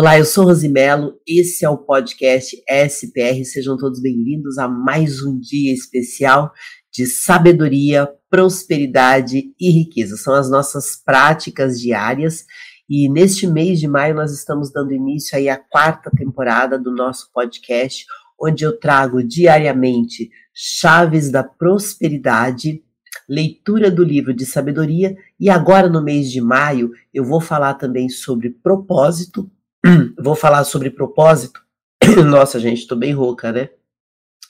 [0.00, 2.56] Olá, eu sou Rosimelo, esse é o podcast
[2.88, 3.44] SPR.
[3.44, 6.52] Sejam todos bem-vindos a mais um dia especial
[6.92, 10.16] de sabedoria, prosperidade e riqueza.
[10.16, 12.44] São as nossas práticas diárias
[12.88, 17.28] e neste mês de maio nós estamos dando início aí à quarta temporada do nosso
[17.34, 18.06] podcast,
[18.40, 22.84] onde eu trago diariamente chaves da prosperidade,
[23.28, 28.08] leitura do livro de sabedoria e agora no mês de maio eu vou falar também
[28.08, 29.50] sobre propósito
[30.18, 31.62] Vou falar sobre propósito.
[32.26, 33.70] Nossa, gente, tô bem rouca, né?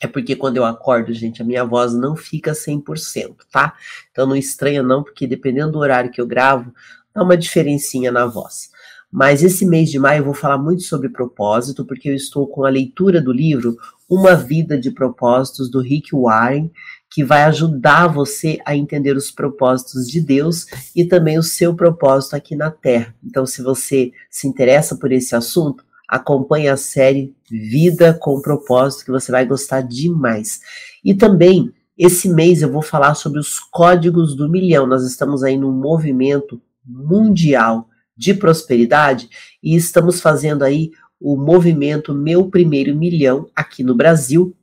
[0.00, 3.74] É porque quando eu acordo, gente, a minha voz não fica 100%, tá?
[4.10, 6.72] Então não estranha não, porque dependendo do horário que eu gravo,
[7.12, 8.70] dá uma diferencinha na voz.
[9.10, 12.64] Mas esse mês de maio eu vou falar muito sobre propósito, porque eu estou com
[12.64, 13.76] a leitura do livro
[14.08, 16.70] Uma Vida de Propósitos, do Rick Warren,
[17.10, 22.36] que vai ajudar você a entender os propósitos de Deus e também o seu propósito
[22.36, 23.14] aqui na Terra.
[23.24, 29.10] Então, se você se interessa por esse assunto, acompanhe a série Vida com Propósito, que
[29.10, 30.60] você vai gostar demais.
[31.02, 34.86] E também, esse mês eu vou falar sobre os códigos do milhão.
[34.86, 37.88] Nós estamos aí num movimento mundial
[38.18, 39.30] de prosperidade
[39.62, 44.56] e estamos fazendo aí o movimento Meu Primeiro Milhão aqui no Brasil,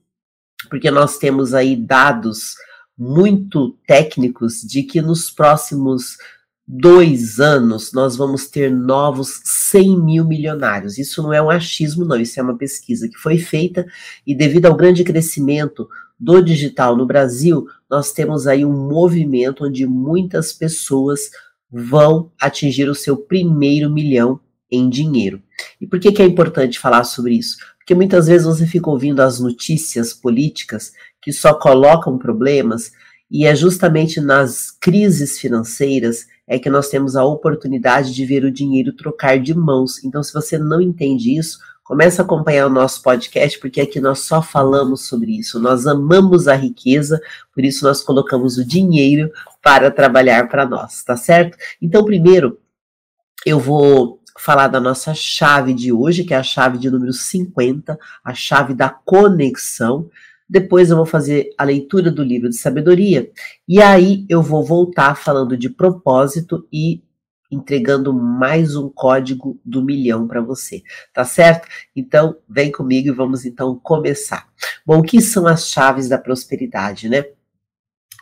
[0.70, 2.56] porque nós temos aí dados
[2.98, 6.18] muito técnicos de que nos próximos
[6.68, 10.98] dois anos nós vamos ter novos 100 mil milionários.
[10.98, 13.86] Isso não é um achismo, não, isso é uma pesquisa que foi feita
[14.26, 15.88] e devido ao grande crescimento
[16.20, 21.30] do digital no Brasil, nós temos aí um movimento onde muitas pessoas
[21.72, 24.40] vão atingir o seu primeiro milhão
[24.72, 25.42] em dinheiro.
[25.80, 27.58] E por que, que é importante falar sobre isso?
[27.78, 32.92] Porque muitas vezes você fica ouvindo as notícias políticas que só colocam problemas,
[33.30, 38.52] e é justamente nas crises financeiras é que nós temos a oportunidade de ver o
[38.52, 40.04] dinheiro trocar de mãos.
[40.04, 44.20] Então, se você não entende isso, comece a acompanhar o nosso podcast, porque aqui nós
[44.20, 45.60] só falamos sobre isso.
[45.60, 47.20] Nós amamos a riqueza,
[47.54, 49.32] por isso nós colocamos o dinheiro
[49.66, 51.58] para trabalhar para nós, tá certo?
[51.82, 52.60] Então, primeiro,
[53.44, 57.98] eu vou falar da nossa chave de hoje, que é a chave de número 50,
[58.24, 60.08] a chave da conexão.
[60.48, 63.32] Depois eu vou fazer a leitura do livro de sabedoria.
[63.68, 67.04] E aí eu vou voltar falando de propósito e
[67.50, 71.68] entregando mais um código do milhão para você, tá certo?
[71.96, 74.48] Então, vem comigo e vamos então começar.
[74.86, 77.26] Bom, o que são as chaves da prosperidade, né?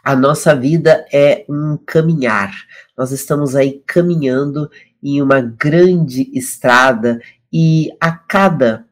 [0.04, 2.54] A nossa vida é um caminhar.
[2.98, 4.70] Nós estamos aí caminhando
[5.02, 7.22] em uma grande estrada
[7.52, 8.86] e a cada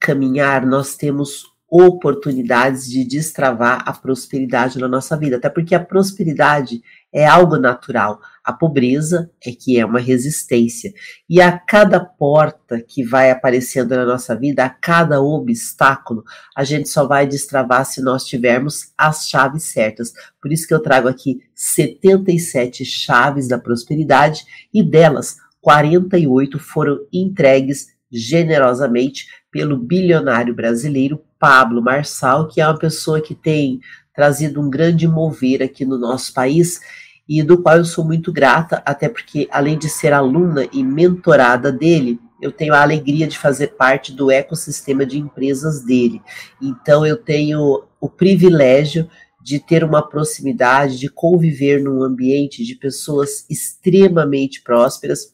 [0.00, 6.82] caminhar nós temos oportunidades de destravar a prosperidade na nossa vida, até porque a prosperidade
[7.12, 8.20] é algo natural.
[8.44, 10.92] A pobreza é que é uma resistência.
[11.28, 16.24] E a cada porta que vai aparecendo na nossa vida, a cada obstáculo,
[16.56, 20.12] a gente só vai destravar se nós tivermos as chaves certas.
[20.40, 27.88] Por isso que eu trago aqui 77 chaves da prosperidade e delas 48 foram entregues
[28.10, 33.80] generosamente pelo bilionário brasileiro Pablo Marçal, que é uma pessoa que tem
[34.18, 36.80] trazido um grande mover aqui no nosso país
[37.28, 41.70] e do qual eu sou muito grata, até porque, além de ser aluna e mentorada
[41.70, 46.20] dele, eu tenho a alegria de fazer parte do ecossistema de empresas dele.
[46.60, 49.08] Então, eu tenho o privilégio
[49.40, 55.32] de ter uma proximidade, de conviver num ambiente de pessoas extremamente prósperas,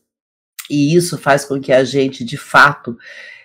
[0.71, 2.99] e isso faz com que a gente, de fato,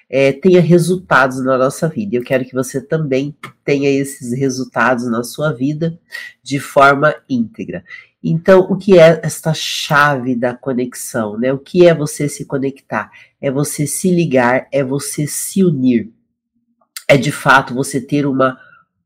[0.10, 2.16] é, tenha resultados na nossa vida.
[2.16, 6.00] Eu quero que você também tenha esses resultados na sua vida
[6.42, 7.84] de forma íntegra.
[8.22, 11.38] Então, o que é esta chave da conexão?
[11.38, 11.54] Né?
[11.54, 13.12] O que é você se conectar?
[13.40, 16.12] É você se ligar, é você se unir.
[17.08, 18.60] É de fato você ter uma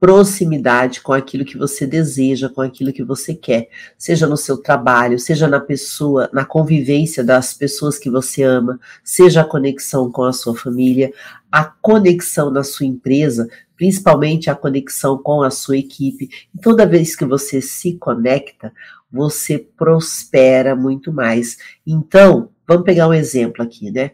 [0.04, 5.18] proximidade com aquilo que você deseja, com aquilo que você quer, seja no seu trabalho,
[5.18, 10.34] seja na pessoa, na convivência das pessoas que você ama, seja a conexão com a
[10.34, 11.14] sua família,
[11.50, 16.28] a conexão na sua empresa, principalmente a conexão com a sua equipe.
[16.54, 18.74] E toda vez que você se conecta,
[19.10, 21.56] você prospera muito mais.
[21.88, 24.12] Então, vamos pegar um exemplo aqui, né?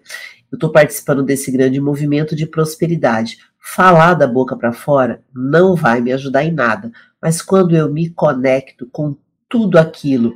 [0.52, 6.02] Eu estou participando desse grande movimento de prosperidade falar da boca para fora não vai
[6.02, 6.92] me ajudar em nada,
[7.22, 9.16] mas quando eu me conecto com
[9.48, 10.34] tudo aquilo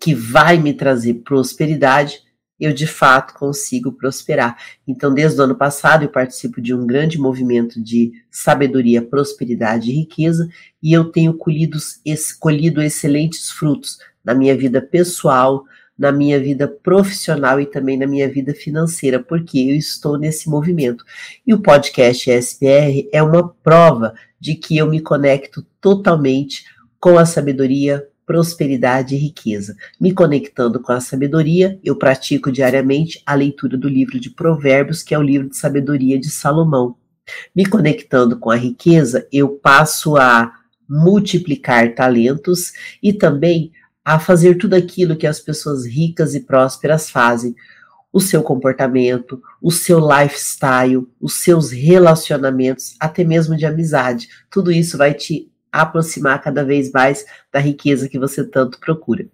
[0.00, 2.20] que vai me trazer prosperidade,
[2.58, 4.56] eu de fato consigo prosperar.
[4.86, 9.94] Então, desde o ano passado, eu participo de um grande movimento de sabedoria, prosperidade e
[9.94, 10.46] riqueza,
[10.82, 11.78] e eu tenho colhido,
[12.38, 15.64] colhido excelentes frutos na minha vida pessoal,
[16.00, 21.04] na minha vida profissional e também na minha vida financeira, porque eu estou nesse movimento.
[21.46, 26.64] E o podcast SPR é uma prova de que eu me conecto totalmente
[26.98, 29.76] com a sabedoria, prosperidade e riqueza.
[30.00, 35.14] Me conectando com a sabedoria, eu pratico diariamente a leitura do livro de Provérbios, que
[35.14, 36.96] é o livro de sabedoria de Salomão.
[37.54, 40.50] Me conectando com a riqueza, eu passo a
[40.88, 43.70] multiplicar talentos e também
[44.04, 47.54] a fazer tudo aquilo que as pessoas ricas e prósperas fazem.
[48.12, 54.28] O seu comportamento, o seu lifestyle, os seus relacionamentos, até mesmo de amizade.
[54.50, 59.28] Tudo isso vai te aproximar cada vez mais da riqueza que você tanto procura.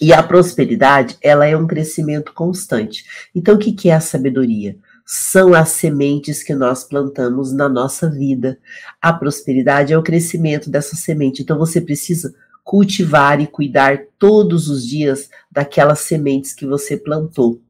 [0.00, 3.04] E a prosperidade, ela é um crescimento constante.
[3.34, 4.76] Então, o que é a sabedoria?
[5.10, 8.58] são as sementes que nós plantamos na nossa vida.
[9.00, 11.40] A prosperidade é o crescimento dessa semente.
[11.40, 12.34] Então você precisa
[12.68, 17.62] cultivar e cuidar todos os dias daquelas sementes que você plantou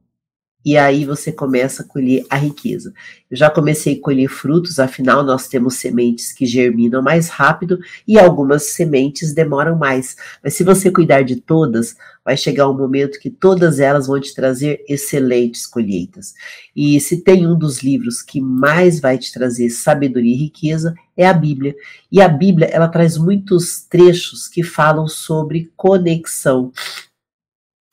[0.63, 2.93] e aí você começa a colher a riqueza.
[3.31, 8.19] Eu já comecei a colher frutos, afinal nós temos sementes que germinam mais rápido e
[8.19, 10.17] algumas sementes demoram mais.
[10.43, 11.95] Mas se você cuidar de todas,
[12.25, 16.33] vai chegar um momento que todas elas vão te trazer excelentes colheitas.
[16.75, 21.25] E se tem um dos livros que mais vai te trazer sabedoria e riqueza, é
[21.25, 21.73] a Bíblia.
[22.11, 26.71] E a Bíblia, ela traz muitos trechos que falam sobre conexão.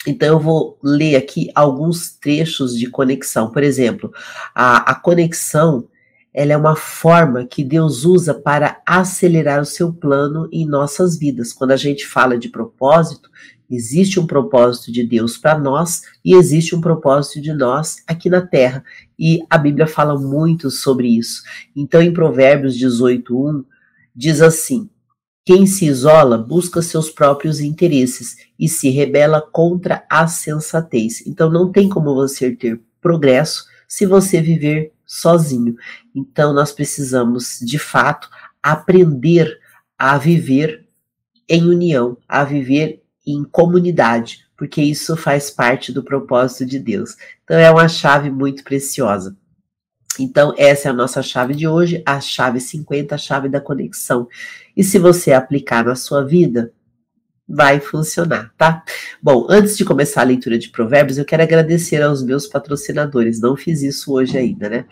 [0.07, 3.51] Então, eu vou ler aqui alguns trechos de conexão.
[3.51, 4.13] Por exemplo,
[4.55, 5.89] a, a conexão
[6.37, 11.51] ela é uma forma que Deus usa para acelerar o seu plano em nossas vidas.
[11.51, 13.31] Quando a gente fala de propósito,
[13.71, 18.47] existe um propósito de Deus para nós e existe um propósito de nós aqui na
[18.47, 18.85] terra.
[19.19, 21.43] E a Bíblia fala muito sobre isso.
[21.75, 23.65] Então, em Provérbios 18:1
[24.15, 24.91] diz assim:
[25.47, 31.25] quem se isola busca seus próprios interesses e se rebela contra a sensatez.
[31.25, 35.77] Então não tem como você ter progresso se você viver sozinho.
[36.13, 38.29] Então nós precisamos, de fato,
[38.61, 39.57] aprender
[39.97, 40.85] a viver
[41.49, 47.15] em união, a viver em comunidade, porque isso faz parte do propósito de Deus.
[47.45, 49.37] Então é uma chave muito preciosa.
[50.23, 54.29] Então, essa é a nossa chave de hoje, a chave 50, a chave da conexão.
[54.77, 56.73] E se você aplicar na sua vida,
[57.49, 58.83] vai funcionar, tá?
[59.23, 63.41] Bom, antes de começar a leitura de provérbios, eu quero agradecer aos meus patrocinadores.
[63.41, 64.85] Não fiz isso hoje ainda, né?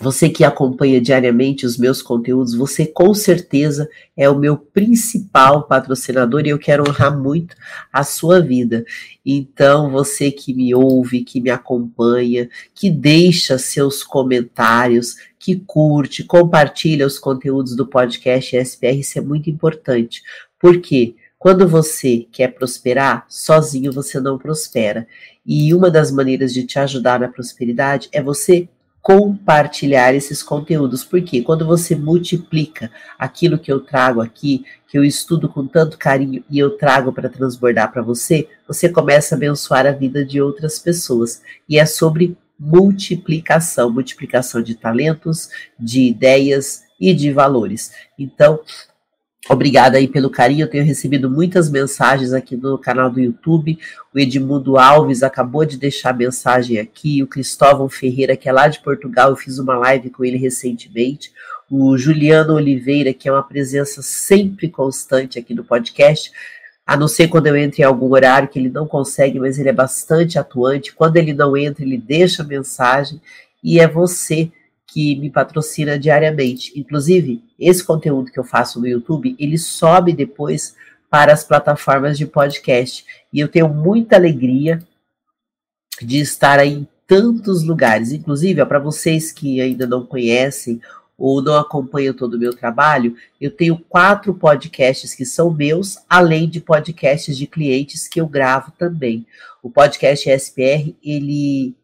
[0.00, 3.86] Você que acompanha diariamente os meus conteúdos, você com certeza
[4.16, 7.54] é o meu principal patrocinador e eu quero honrar muito
[7.92, 8.82] a sua vida.
[9.26, 17.06] Então, você que me ouve, que me acompanha, que deixa seus comentários, que curte, compartilha
[17.06, 20.22] os conteúdos do podcast SPR, isso é muito importante.
[20.58, 21.14] Por quê?
[21.38, 25.06] Quando você quer prosperar, sozinho você não prospera.
[25.44, 28.66] E uma das maneiras de te ajudar na prosperidade é você
[29.02, 35.48] compartilhar esses conteúdos, porque quando você multiplica aquilo que eu trago aqui, que eu estudo
[35.48, 39.92] com tanto carinho e eu trago para transbordar para você, você começa a abençoar a
[39.92, 41.42] vida de outras pessoas.
[41.68, 45.48] E é sobre multiplicação, multiplicação de talentos,
[45.78, 47.92] de ideias e de valores.
[48.18, 48.60] Então,
[49.48, 50.64] Obrigada aí pelo carinho.
[50.64, 53.78] Eu tenho recebido muitas mensagens aqui no canal do YouTube.
[54.14, 57.22] O Edmundo Alves acabou de deixar mensagem aqui.
[57.22, 61.32] O Cristóvão Ferreira, que é lá de Portugal, eu fiz uma live com ele recentemente.
[61.70, 66.30] O Juliano Oliveira, que é uma presença sempre constante aqui no podcast.
[66.86, 69.68] A não ser quando eu entro em algum horário que ele não consegue, mas ele
[69.68, 70.92] é bastante atuante.
[70.92, 73.20] Quando ele não entra, ele deixa mensagem.
[73.64, 74.50] E é você
[74.92, 76.72] que me patrocina diariamente.
[76.78, 80.74] Inclusive, esse conteúdo que eu faço no YouTube, ele sobe depois
[81.08, 83.04] para as plataformas de podcast.
[83.32, 84.80] E eu tenho muita alegria
[86.02, 88.10] de estar aí em tantos lugares.
[88.10, 90.80] Inclusive, para vocês que ainda não conhecem
[91.16, 96.48] ou não acompanham todo o meu trabalho, eu tenho quatro podcasts que são meus, além
[96.48, 99.24] de podcasts de clientes que eu gravo também.
[99.62, 101.74] O podcast SPR, ele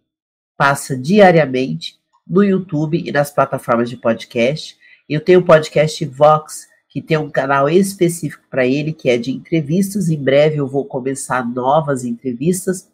[0.57, 1.96] passa diariamente
[2.27, 4.77] no YouTube e nas plataformas de podcast.
[5.09, 9.31] Eu tenho o podcast Vox, que tem um canal específico para ele, que é de
[9.31, 10.09] entrevistas.
[10.09, 12.91] Em breve eu vou começar novas entrevistas.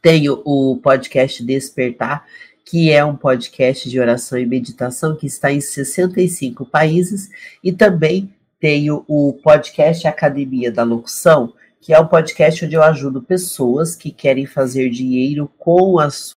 [0.00, 2.24] Tenho o podcast Despertar,
[2.64, 7.28] que é um podcast de oração e meditação que está em 65 países,
[7.62, 13.20] e também tenho o podcast Academia da Locução, que é um podcast onde eu ajudo
[13.20, 16.32] pessoas que querem fazer dinheiro com as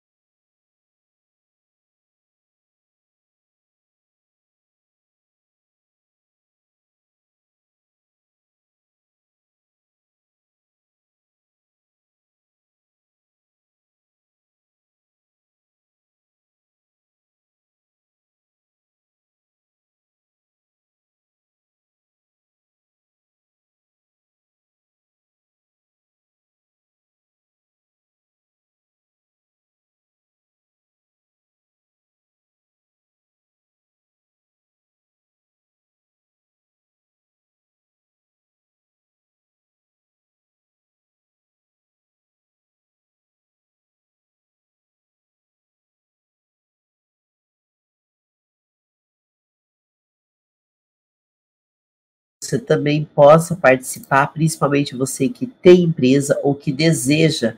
[52.46, 57.54] você também possa participar, principalmente você que tem empresa ou que deseja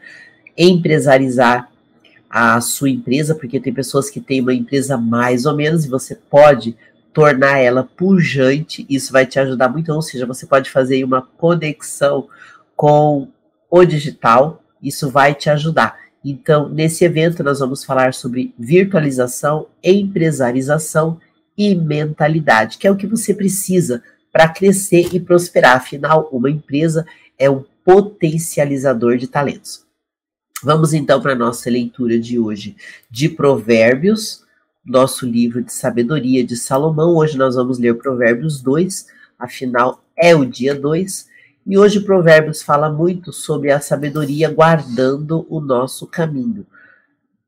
[0.58, 1.70] empresarizar
[2.30, 6.16] a sua empresa, porque tem pessoas que têm uma empresa mais ou menos e você
[6.16, 6.76] pode
[7.14, 12.28] tornar ela pujante, isso vai te ajudar muito, ou seja, você pode fazer uma conexão
[12.76, 13.28] com
[13.72, 15.98] o digital, isso vai te ajudar.
[16.24, 21.20] Então, nesse evento, nós vamos falar sobre virtualização, empresarização
[21.58, 25.78] e mentalidade, que é o que você precisa para crescer e prosperar.
[25.78, 27.06] Afinal, uma empresa
[27.38, 29.86] é um potencializador de talentos.
[30.64, 32.76] Vamos então para a nossa leitura de hoje
[33.12, 34.44] de Provérbios,
[34.84, 37.16] nosso livro de sabedoria de Salomão.
[37.16, 39.08] Hoje nós vamos ler Provérbios 2,
[39.38, 41.28] afinal é o dia 2.
[41.68, 46.66] E hoje Provérbios fala muito sobre a sabedoria guardando o nosso caminho.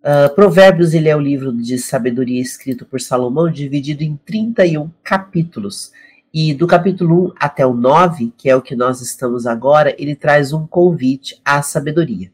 [0.02, 5.92] Uh, Provérbios ele é o livro de sabedoria escrito por Salomão, dividido em 31 capítulos.
[6.34, 10.16] E do capítulo 1 até o 9, que é o que nós estamos agora, ele
[10.16, 12.32] traz um convite à sabedoria.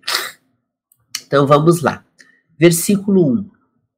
[1.25, 2.03] Então vamos lá.
[2.57, 3.49] Versículo 1.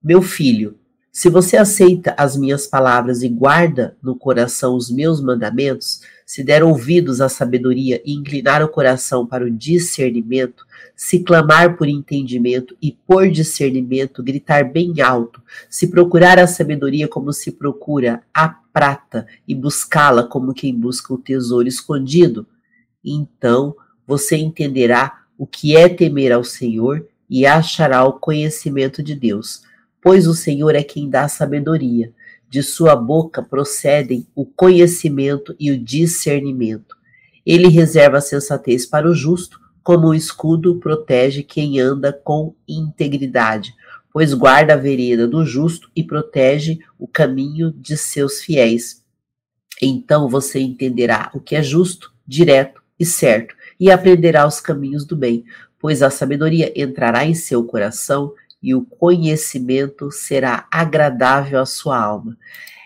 [0.03, 0.77] Meu filho,
[1.11, 6.61] se você aceita as minhas palavras e guarda no coração os meus mandamentos, se der
[6.61, 12.91] ouvidos à sabedoria e inclinar o coração para o discernimento, se clamar por entendimento e
[12.91, 19.55] por discernimento gritar bem alto, se procurar a sabedoria como se procura a prata e
[19.55, 22.45] buscá-la como quem busca o tesouro escondido,
[23.01, 23.73] então
[24.05, 29.61] você entenderá o que é temer ao Senhor e achará o conhecimento de Deus,
[30.01, 32.11] pois o Senhor é quem dá sabedoria.
[32.49, 36.95] De sua boca procedem o conhecimento e o discernimento.
[37.45, 43.73] Ele reserva a sensatez para o justo, como o escudo protege quem anda com integridade,
[44.11, 49.03] pois guarda a vereda do justo e protege o caminho de seus fiéis.
[49.81, 55.15] Então você entenderá o que é justo, direto e certo, e aprenderá os caminhos do
[55.15, 55.45] bem,
[55.79, 62.37] pois a sabedoria entrará em seu coração e o conhecimento será agradável à sua alma.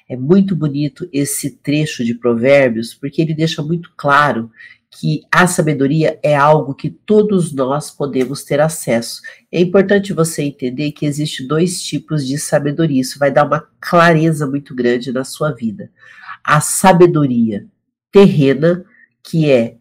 [0.10, 4.52] É muito bonito esse trecho de Provérbios, porque ele deixa muito claro
[4.92, 9.22] que a sabedoria é algo que todos nós podemos ter acesso.
[9.50, 13.00] É importante você entender que existe dois tipos de sabedoria.
[13.00, 15.90] Isso vai dar uma clareza muito grande na sua vida.
[16.44, 17.66] A sabedoria
[18.12, 18.84] terrena,
[19.24, 19.78] que é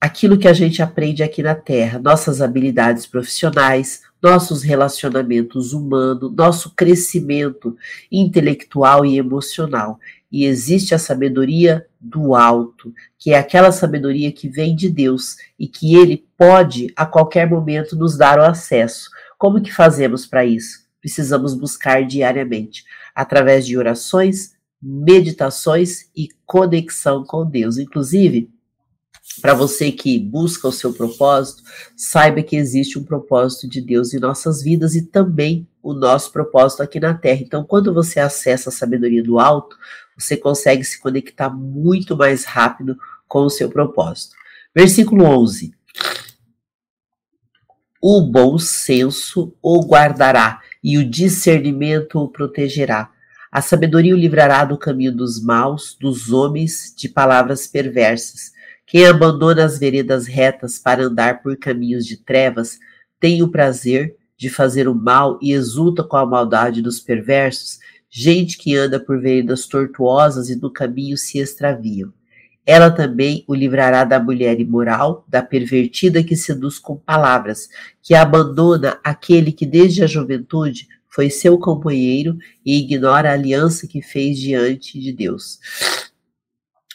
[0.00, 6.74] aquilo que a gente aprende aqui na Terra, nossas habilidades profissionais, nossos relacionamentos humanos, nosso
[6.74, 7.76] crescimento
[8.10, 10.00] intelectual e emocional.
[10.32, 15.68] E existe a sabedoria do alto, que é aquela sabedoria que vem de Deus e
[15.68, 19.10] que ele pode a qualquer momento nos dar o acesso.
[19.38, 20.86] Como que fazemos para isso?
[21.02, 22.82] Precisamos buscar diariamente,
[23.14, 27.76] através de orações, meditações e conexão com Deus.
[27.76, 28.50] Inclusive,
[29.40, 31.62] para você que busca o seu propósito,
[31.96, 36.82] saiba que existe um propósito de Deus em nossas vidas e também o nosso propósito
[36.82, 37.40] aqui na Terra.
[37.42, 39.76] Então, quando você acessa a sabedoria do alto,
[40.16, 44.34] você consegue se conectar muito mais rápido com o seu propósito.
[44.74, 45.74] Versículo 11.
[48.00, 53.10] O bom senso o guardará e o discernimento o protegerá.
[53.50, 58.53] A sabedoria o livrará do caminho dos maus, dos homens de palavras perversas
[58.86, 62.78] quem abandona as veredas retas para andar por caminhos de trevas
[63.18, 67.78] tem o prazer de fazer o mal e exulta com a maldade dos perversos,
[68.10, 72.12] gente que anda por veredas tortuosas e no caminho se extraviam.
[72.66, 77.68] Ela também o livrará da mulher imoral, da pervertida que seduz com palavras,
[78.02, 84.00] que abandona aquele que desde a juventude foi seu companheiro e ignora a aliança que
[84.02, 85.58] fez diante de Deus.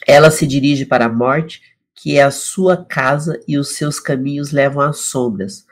[0.06, 1.62] Ela se dirige para a morte
[2.02, 5.66] que é a sua casa e os seus caminhos levam às sombras.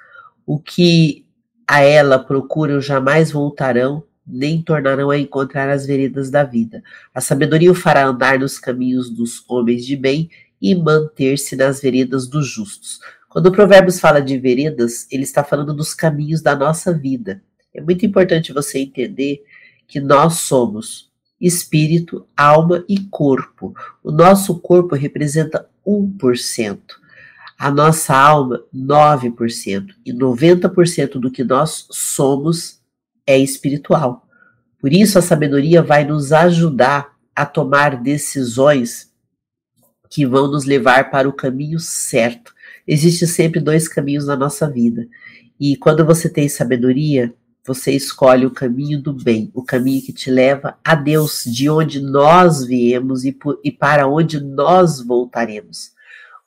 [0.44, 1.24] O que
[1.66, 6.82] a ela procuram jamais voltarão, nem tornarão a encontrar as veredas da vida.
[7.14, 10.28] A sabedoria o fará andar nos caminhos dos homens de bem
[10.60, 13.00] e manter-se nas veredas dos justos.
[13.30, 17.42] Quando o Provérbios fala de veredas, ele está falando dos caminhos da nossa vida.
[17.72, 19.42] É muito importante você entender
[19.86, 21.08] que nós somos
[21.40, 23.74] espírito, alma e corpo.
[24.02, 26.78] O nosso corpo representa 1%.
[27.58, 29.86] A nossa alma, 9%.
[30.04, 32.80] E 90% do que nós somos
[33.26, 34.26] é espiritual.
[34.78, 39.12] Por isso, a sabedoria vai nos ajudar a tomar decisões
[40.10, 42.54] que vão nos levar para o caminho certo.
[42.86, 45.06] Existem sempre dois caminhos na nossa vida.
[45.60, 47.34] E quando você tem sabedoria,
[47.68, 52.00] você escolhe o caminho do bem, o caminho que te leva a Deus, de onde
[52.00, 55.92] nós viemos e, por, e para onde nós voltaremos.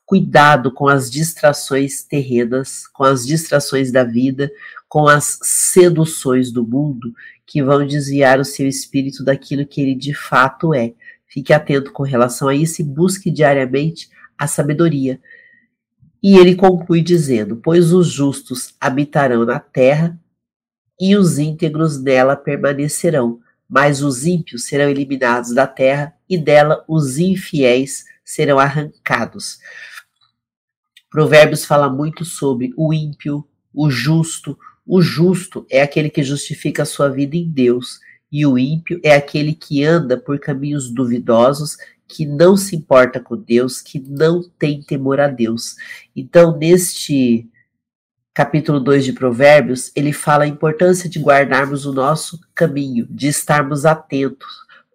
[0.03, 4.51] Cuidado com as distrações terrenas, com as distrações da vida,
[4.89, 7.13] com as seduções do mundo
[7.45, 10.93] que vão desviar o seu espírito daquilo que ele de fato é.
[11.27, 15.21] Fique atento com relação a isso e busque diariamente a sabedoria.
[16.21, 20.19] E ele conclui dizendo: Pois os justos habitarão na terra
[21.01, 27.17] e os íntegros dela permanecerão, mas os ímpios serão eliminados da terra e dela os
[27.17, 29.57] infiéis serão arrancados.
[31.09, 33.43] Provérbios fala muito sobre o ímpio,
[33.73, 34.55] o justo.
[34.85, 37.99] O justo é aquele que justifica a sua vida em Deus,
[38.31, 41.77] e o ímpio é aquele que anda por caminhos duvidosos,
[42.07, 45.75] que não se importa com Deus, que não tem temor a Deus.
[46.15, 47.49] Então, neste
[48.33, 53.85] capítulo 2 de Provérbios, ele fala a importância de guardarmos o nosso caminho, de estarmos
[53.85, 54.47] atentos,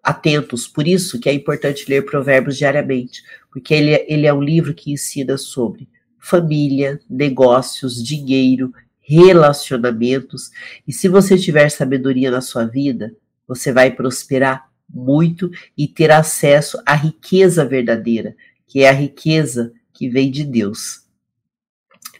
[0.03, 0.67] atentos.
[0.67, 4.73] Por isso que é importante ler Provérbios diariamente, porque ele, é, ele é um livro
[4.73, 10.51] que ensina sobre família, negócios, dinheiro, relacionamentos.
[10.87, 13.15] E se você tiver sabedoria na sua vida,
[13.47, 20.09] você vai prosperar muito e ter acesso à riqueza verdadeira, que é a riqueza que
[20.09, 21.06] vem de Deus.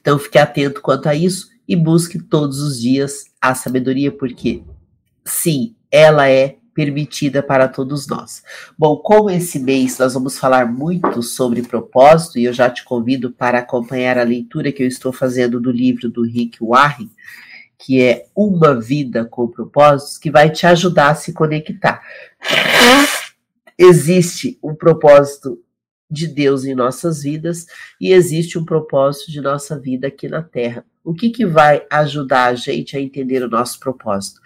[0.07, 4.63] Então fique atento quanto a isso e busque todos os dias a sabedoria, porque
[5.25, 8.41] sim, ela é permitida para todos nós.
[8.77, 13.31] Bom, como esse mês nós vamos falar muito sobre propósito, e eu já te convido
[13.31, 17.09] para acompanhar a leitura que eu estou fazendo do livro do Rick Warren,
[17.77, 22.01] que é Uma Vida com Propósitos, que vai te ajudar a se conectar.
[23.77, 25.61] Existe um propósito
[26.09, 27.65] de Deus em nossas vidas
[27.99, 30.85] e existe um propósito de nossa vida aqui na Terra.
[31.03, 34.41] O que, que vai ajudar a gente a entender o nosso propósito?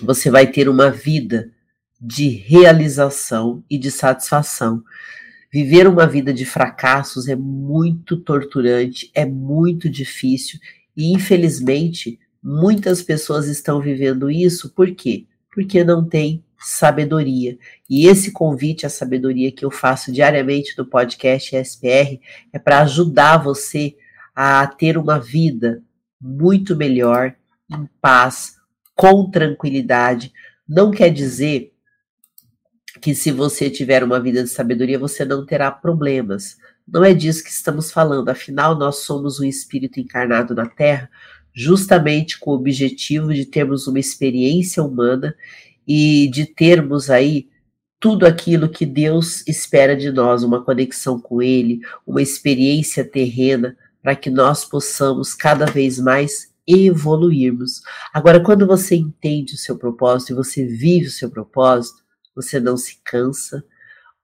[0.00, 1.50] Você vai ter uma vida
[2.00, 4.82] de realização e de satisfação.
[5.52, 10.60] Viver uma vida de fracassos é muito torturante, é muito difícil
[10.96, 15.26] e, infelizmente, muitas pessoas estão vivendo isso por quê?
[15.52, 17.56] Porque não tem sabedoria.
[17.88, 22.20] E esse convite à sabedoria que eu faço diariamente no podcast SPR
[22.52, 23.96] é para ajudar você
[24.34, 25.82] a ter uma vida
[26.20, 27.34] muito melhor,
[27.70, 28.56] em paz,
[28.94, 30.32] com tranquilidade.
[30.68, 31.72] Não quer dizer
[33.00, 36.56] que se você tiver uma vida de sabedoria, você não terá problemas.
[36.86, 38.28] Não é disso que estamos falando.
[38.28, 41.08] Afinal, nós somos um espírito encarnado na Terra,
[41.54, 45.34] justamente com o objetivo de termos uma experiência humana
[45.88, 47.48] e de termos aí
[47.98, 54.14] tudo aquilo que Deus espera de nós, uma conexão com Ele, uma experiência terrena, para
[54.14, 57.80] que nós possamos cada vez mais evoluirmos.
[58.12, 62.04] Agora, quando você entende o seu propósito e você vive o seu propósito,
[62.36, 63.64] você não se cansa,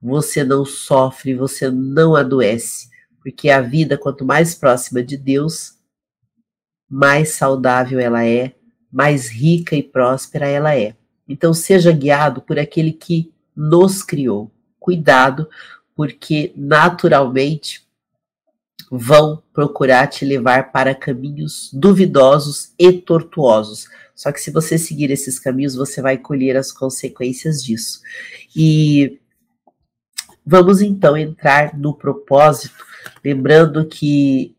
[0.00, 2.88] você não sofre, você não adoece,
[3.22, 5.72] porque a vida, quanto mais próxima de Deus,
[6.88, 8.54] mais saudável ela é,
[8.92, 10.94] mais rica e próspera ela é.
[11.28, 14.50] Então, seja guiado por aquele que nos criou.
[14.78, 15.48] Cuidado,
[15.94, 17.84] porque naturalmente
[18.90, 23.88] vão procurar te levar para caminhos duvidosos e tortuosos.
[24.14, 28.00] Só que se você seguir esses caminhos, você vai colher as consequências disso.
[28.54, 29.18] E
[30.46, 32.84] vamos então entrar no propósito,
[33.24, 34.53] lembrando que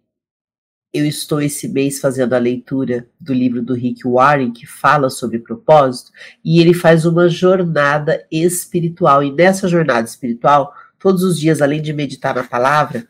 [0.95, 5.39] eu estou esse mês fazendo a leitura do livro do Rick Warren, que fala sobre
[5.39, 6.09] propósito,
[6.43, 9.21] e ele faz uma jornada espiritual.
[9.21, 13.05] E nessa jornada espiritual, todos os dias, além de meditar na palavra,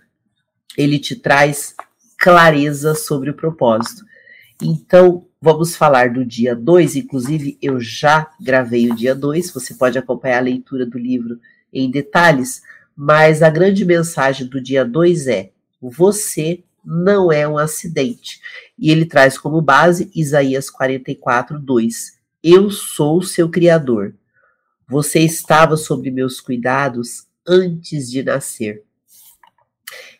[0.76, 1.76] ele te traz
[2.18, 4.04] clareza sobre o propósito.
[4.60, 9.96] Então, vamos falar do dia 2, inclusive eu já gravei o dia 2, você pode
[9.96, 11.40] acompanhar a leitura do livro
[11.72, 12.64] em detalhes,
[12.98, 18.40] mas a grande mensagem do dia 2 é: você não é um acidente.
[18.78, 22.20] E ele traz como base Isaías 44, 2.
[22.44, 24.14] Eu sou seu Criador.
[24.88, 28.84] Você estava sob meus cuidados antes de nascer.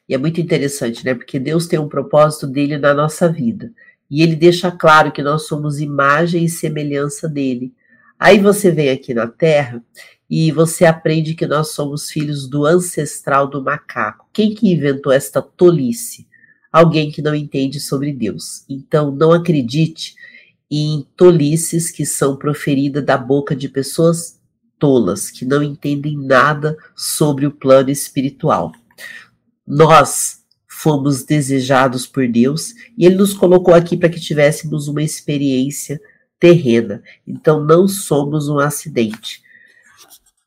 [0.08, 1.14] E é muito interessante, né?
[1.14, 3.72] Porque Deus tem um propósito dele na nossa vida.
[4.10, 7.74] E ele deixa claro que nós somos imagem e semelhança dele.
[8.20, 9.84] Aí você vem aqui na Terra
[10.30, 14.28] e você aprende que nós somos filhos do ancestral do macaco.
[14.32, 16.28] Quem que inventou esta tolice?
[16.76, 18.66] Alguém que não entende sobre Deus.
[18.68, 20.14] Então, não acredite
[20.70, 24.42] em tolices que são proferidas da boca de pessoas
[24.78, 28.74] tolas, que não entendem nada sobre o plano espiritual.
[29.66, 35.98] Nós fomos desejados por Deus e Ele nos colocou aqui para que tivéssemos uma experiência
[36.38, 37.02] terrena.
[37.26, 39.42] Então não somos um acidente.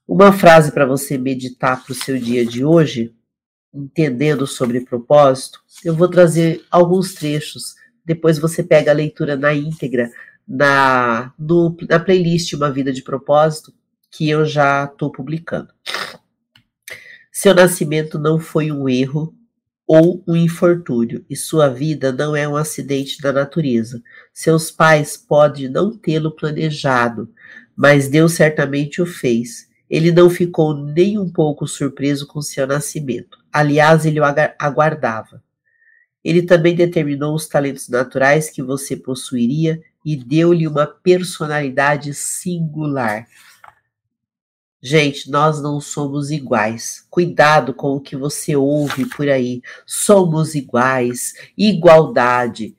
[0.07, 3.15] Uma frase para você meditar para o seu dia de hoje,
[3.73, 7.75] entendendo sobre propósito, eu vou trazer alguns trechos.
[8.05, 10.11] Depois você pega a leitura na íntegra
[10.47, 13.73] na, no, na playlist Uma Vida de Propósito,
[14.11, 15.69] que eu já estou publicando.
[17.31, 19.35] Seu nascimento não foi um erro
[19.87, 24.03] ou um infortúnio, e sua vida não é um acidente da natureza.
[24.33, 27.33] Seus pais podem não tê-lo planejado,
[27.77, 29.68] mas Deus certamente o fez.
[29.89, 33.39] Ele não ficou nem um pouco surpreso com seu nascimento.
[33.53, 34.25] Aliás, ele o
[34.59, 35.43] aguardava.
[36.23, 43.27] Ele também determinou os talentos naturais que você possuiria e deu-lhe uma personalidade singular.
[44.81, 47.07] Gente, nós não somos iguais.
[47.11, 49.61] Cuidado com o que você ouve por aí.
[49.85, 52.77] Somos iguais, igualdade.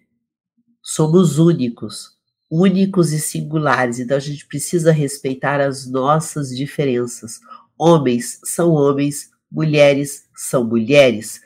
[0.81, 2.17] Somos únicos,
[2.49, 3.99] únicos e singulares.
[3.99, 7.39] Então a gente precisa respeitar as nossas diferenças.
[7.77, 11.41] Homens são homens, mulheres são mulheres.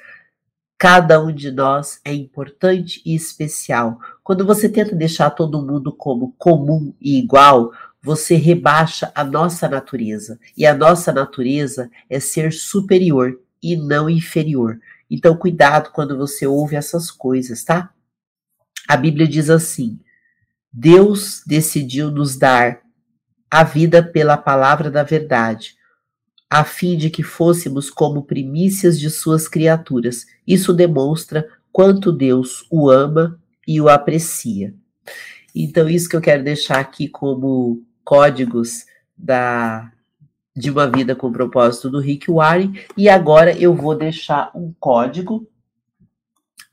[0.77, 3.99] Cada um de nós é importante e especial.
[4.23, 10.37] Quando você tenta deixar todo mundo como comum e igual, você rebaixa a nossa natureza.
[10.57, 14.77] E a nossa natureza é ser superior e não inferior.
[15.09, 17.93] Então, cuidado quando você ouve essas coisas, tá?
[18.87, 19.99] A Bíblia diz assim:
[20.73, 22.81] Deus decidiu nos dar
[23.49, 25.75] a vida pela palavra da verdade,
[26.49, 30.25] a fim de que fôssemos como primícias de suas criaturas.
[30.47, 34.73] Isso demonstra quanto Deus o ama e o aprecia.
[35.55, 39.91] Então, isso que eu quero deixar aqui como códigos da
[40.55, 45.47] de uma vida com propósito do Rick Warren e agora eu vou deixar um código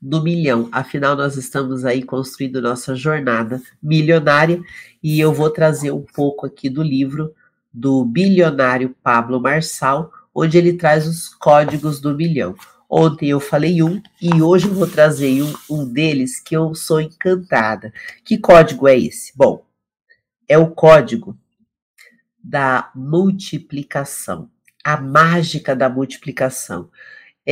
[0.01, 0.67] do milhão.
[0.71, 4.61] Afinal, nós estamos aí construindo nossa jornada milionária
[5.03, 7.35] e eu vou trazer um pouco aqui do livro
[7.71, 12.55] do bilionário Pablo Marçal, onde ele traz os códigos do milhão.
[12.89, 16.99] Ontem eu falei um e hoje eu vou trazer um, um deles que eu sou
[16.99, 17.93] encantada.
[18.25, 19.31] Que código é esse?
[19.35, 19.65] Bom,
[20.47, 21.37] é o código
[22.43, 24.49] da multiplicação,
[24.83, 26.89] a mágica da multiplicação.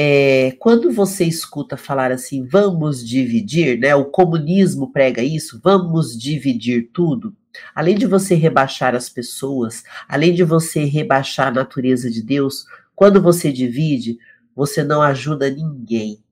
[0.02, 3.94] É, quando você escuta falar assim, vamos dividir, né?
[3.94, 7.36] O comunismo prega isso, vamos dividir tudo.
[7.76, 12.64] Além de você rebaixar as pessoas, além de você rebaixar a natureza de Deus,
[12.96, 14.18] quando você divide,
[14.56, 16.24] você não ajuda ninguém.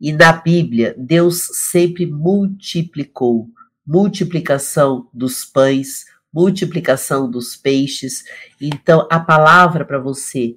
[0.00, 3.48] E na Bíblia, Deus sempre multiplicou
[3.86, 8.24] multiplicação dos pães, multiplicação dos peixes.
[8.60, 10.56] Então, a palavra para você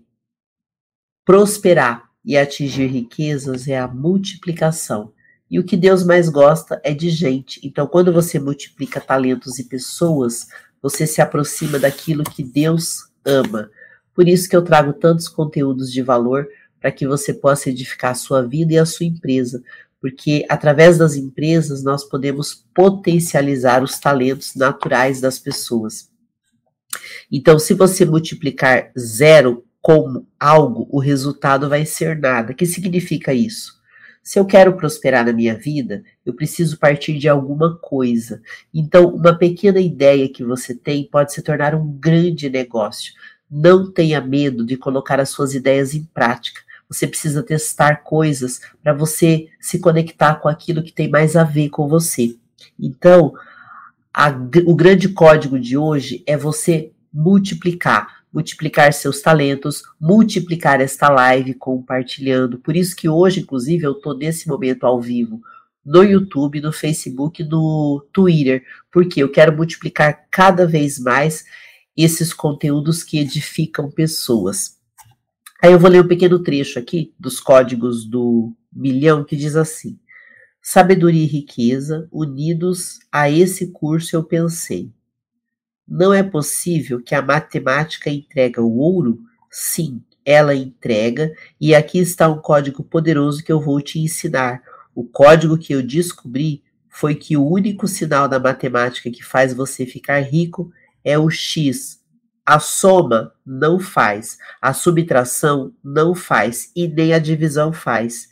[1.23, 5.13] prosperar e atingir riquezas é a multiplicação.
[5.49, 7.57] E o que Deus mais gosta é de gente.
[7.63, 10.47] Então, quando você multiplica talentos e pessoas,
[10.81, 13.71] você se aproxima daquilo que Deus ama.
[14.13, 16.45] Por isso que eu trago tantos conteúdos de valor
[16.81, 19.63] para que você possa edificar a sua vida e a sua empresa,
[20.01, 26.09] porque através das empresas nós podemos potencializar os talentos naturais das pessoas.
[27.31, 32.51] Então, se você multiplicar zero como algo, o resultado vai ser nada.
[32.51, 33.79] O que significa isso?
[34.21, 38.41] Se eu quero prosperar na minha vida, eu preciso partir de alguma coisa.
[38.73, 43.13] Então, uma pequena ideia que você tem pode se tornar um grande negócio.
[43.49, 46.59] Não tenha medo de colocar as suas ideias em prática.
[46.89, 51.69] Você precisa testar coisas para você se conectar com aquilo que tem mais a ver
[51.69, 52.35] com você.
[52.77, 53.33] Então,
[54.13, 54.27] a,
[54.65, 62.59] o grande código de hoje é você multiplicar, multiplicar seus talentos, multiplicar esta live compartilhando.
[62.59, 65.41] Por isso que hoje, inclusive, eu estou nesse momento ao vivo
[65.85, 71.45] no YouTube, no Facebook, no Twitter, porque eu quero multiplicar cada vez mais
[71.95, 74.77] esses conteúdos que edificam pessoas.
[75.63, 79.97] Aí eu vou ler um pequeno trecho aqui dos códigos do milhão que diz assim:
[80.61, 84.91] Sabedoria e riqueza unidos a esse curso eu pensei.
[85.87, 89.19] Não é possível que a matemática entrega o ouro?
[89.49, 94.61] Sim, ela entrega, e aqui está um código poderoso que eu vou te ensinar.
[94.93, 99.85] O código que eu descobri foi que o único sinal da matemática que faz você
[99.85, 100.71] ficar rico
[101.03, 102.01] é o X,
[102.45, 108.29] a soma não faz, a subtração não faz e nem a divisão faz.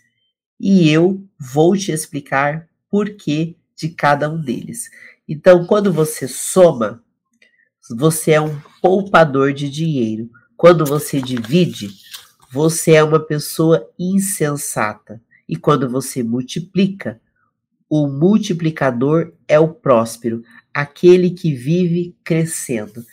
[0.59, 4.89] E eu vou te explicar por que de cada um deles.
[5.27, 7.03] Então, quando você soma,
[7.89, 10.29] você é um poupador de dinheiro.
[10.57, 11.89] Quando você divide,
[12.51, 15.21] você é uma pessoa insensata.
[15.47, 17.19] E quando você multiplica,
[17.89, 20.43] o multiplicador é o próspero.
[20.73, 23.05] aquele que vive crescendo.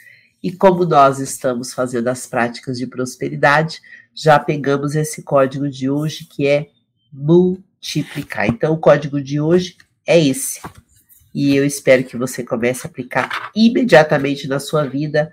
[0.43, 3.81] E como nós estamos fazendo as práticas de prosperidade,
[4.13, 6.69] já pegamos esse código de hoje que é
[7.13, 8.49] multiplicar.
[8.49, 10.61] Então, o código de hoje é esse.
[11.35, 15.33] E eu espero que você comece a aplicar imediatamente na sua vida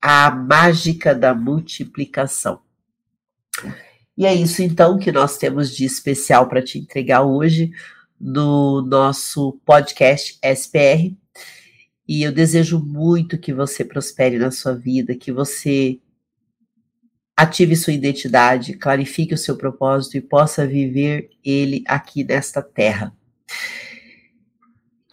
[0.00, 2.60] a mágica da multiplicação.
[4.16, 7.70] E é isso então que nós temos de especial para te entregar hoje
[8.20, 11.16] no nosso podcast SPR.
[12.06, 16.00] E eu desejo muito que você prospere na sua vida, que você
[17.36, 23.14] ative sua identidade, clarifique o seu propósito e possa viver ele aqui nesta terra.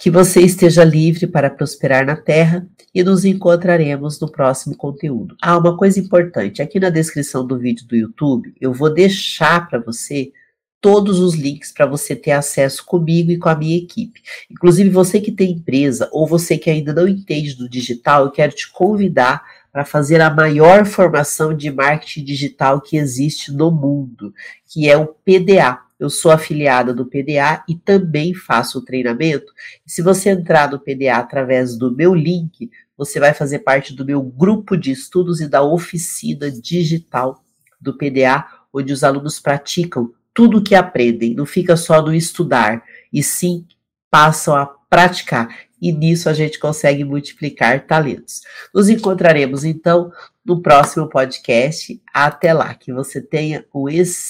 [0.05, 2.63] Que você esteja livre para prosperar na terra
[2.93, 5.35] e nos encontraremos no próximo conteúdo.
[5.41, 9.79] Ah, uma coisa importante: aqui na descrição do vídeo do YouTube, eu vou deixar para
[9.79, 10.31] você
[10.79, 14.21] todos os links para você ter acesso comigo e com a minha equipe.
[14.47, 18.53] Inclusive, você que tem empresa ou você que ainda não entende do digital, eu quero
[18.53, 19.41] te convidar
[19.71, 24.31] para fazer a maior formação de marketing digital que existe no mundo,
[24.67, 25.84] que é o PDA.
[25.99, 29.51] Eu sou afiliada do PDA e também faço o treinamento.
[29.85, 34.21] Se você entrar no PDA através do meu link, você vai fazer parte do meu
[34.21, 37.43] grupo de estudos e da oficina digital
[37.79, 42.83] do PDA, onde os alunos praticam tudo o que aprendem, não fica só no estudar,
[43.11, 43.65] e sim
[44.11, 45.47] passam a praticar.
[45.81, 48.41] E nisso a gente consegue multiplicar talentos.
[48.73, 50.11] Nos encontraremos então
[50.43, 52.01] no próximo podcast.
[52.13, 54.25] Até lá, que você tenha um excelente